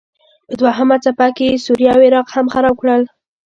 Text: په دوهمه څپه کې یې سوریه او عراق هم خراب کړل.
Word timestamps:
په 0.47 0.53
دوهمه 0.59 0.97
څپه 1.03 1.27
کې 1.35 1.45
یې 1.51 1.61
سوریه 1.65 1.91
او 1.95 2.01
عراق 2.07 2.27
هم 2.35 2.45
خراب 2.53 2.75
کړل. 2.81 3.01